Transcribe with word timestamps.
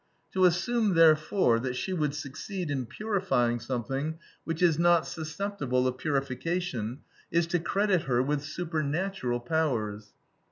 To 0.33 0.45
assume, 0.45 0.95
therefore, 0.95 1.59
that 1.59 1.75
she 1.75 1.93
would 1.93 2.15
succeed 2.15 2.71
in 2.71 2.87
purifying 2.87 3.59
something 3.59 4.17
which 4.45 4.63
is 4.63 4.79
not 4.79 5.05
susceptible 5.05 5.85
of 5.87 5.99
purification, 5.99 7.01
is 7.29 7.45
to 7.45 7.59
credit 7.59 8.01
her 8.05 8.23
with 8.23 8.43
supernatural 8.43 9.39
powers. 9.41 10.15